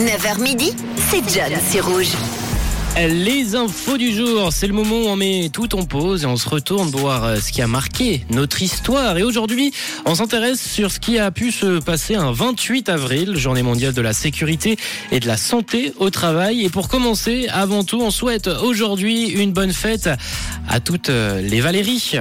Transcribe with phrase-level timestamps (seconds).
[0.00, 0.72] 9h midi,
[1.10, 2.12] c'est John, c'est rouge.
[2.96, 6.38] Les infos du jour, c'est le moment où on met tout en pause et on
[6.38, 9.18] se retourne voir euh, ce qui a marqué notre histoire.
[9.18, 9.74] Et aujourd'hui,
[10.06, 14.00] on s'intéresse sur ce qui a pu se passer un 28 avril, journée mondiale de
[14.00, 14.78] la sécurité
[15.12, 16.64] et de la santé au travail.
[16.64, 20.08] Et pour commencer, avant tout, on souhaite aujourd'hui une bonne fête
[20.66, 22.14] à toutes euh, les Valéries.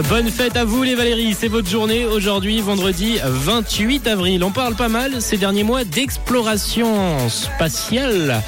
[0.00, 4.42] Bonne fête à vous les Valéries, c'est votre journée aujourd'hui, vendredi 28 avril.
[4.42, 8.42] On parle pas mal ces derniers mois d'exploration spatiale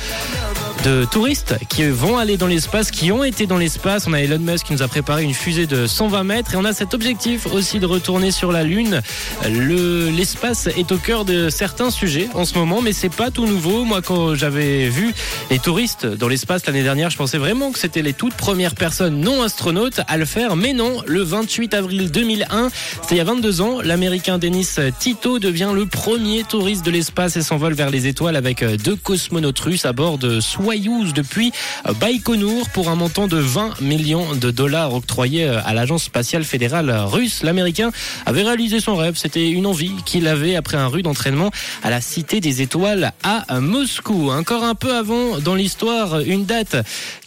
[0.84, 4.06] de touristes qui vont aller dans l'espace, qui ont été dans l'espace.
[4.06, 6.64] On a Elon Musk qui nous a préparé une fusée de 120 mètres et on
[6.64, 9.00] a cet objectif aussi de retourner sur la Lune.
[9.46, 13.84] L'espace est au cœur de certains sujets en ce moment, mais c'est pas tout nouveau.
[13.84, 15.14] Moi, quand j'avais vu
[15.50, 19.20] les touristes dans l'espace l'année dernière, je pensais vraiment que c'était les toutes premières personnes
[19.20, 21.02] non astronautes à le faire, mais non.
[21.06, 22.68] Le 28 avril 2001,
[23.02, 27.36] c'était il y a 22 ans, l'Américain Dennis Tito devient le premier touriste de l'espace
[27.36, 30.41] et s'envole vers les étoiles avec deux cosmonautes russes à bord de
[30.75, 31.53] Depuis
[32.00, 37.44] Baïkonour pour un montant de 20 millions de dollars octroyés à l'agence spatiale fédérale russe.
[37.44, 37.92] L'Américain
[38.27, 39.16] avait réalisé son rêve.
[39.16, 41.53] C'était une envie qu'il avait après un rude entraînement
[41.84, 44.33] à la Cité des Étoiles à Moscou.
[44.33, 46.77] Encore un peu avant dans l'histoire, une date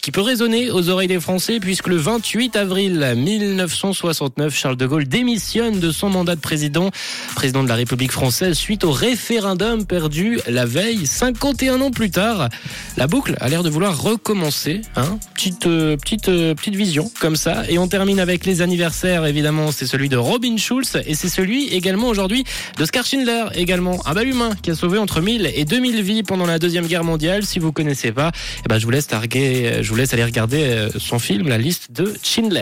[0.02, 5.08] qui peut résonner aux oreilles des Français puisque le 28 avril 1969, Charles de Gaulle
[5.08, 6.90] démissionne de son mandat de président,
[7.34, 12.50] président de la République française suite au référendum perdu la veille, 51 ans plus tard.
[12.98, 14.82] La boucle a l'air de vouloir recommencer.
[14.96, 17.64] Hein petite, euh, petite, euh, petite vision comme ça.
[17.68, 19.72] Et on termine avec les anniversaires, évidemment.
[19.72, 22.44] C'est celui de Robin Schulz et c'est celui également aujourd'hui
[22.76, 26.22] de Scar Schindler, également un bel humain qui a sauvé entre 1000 et 2000 vies
[26.22, 27.44] pendant la Deuxième Guerre mondiale.
[27.44, 28.32] Si vous connaissez pas,
[28.64, 31.58] eh ben, je vous laisse targuer, je vous laisse aller regarder euh, son film, la
[31.58, 32.56] liste de Schindler.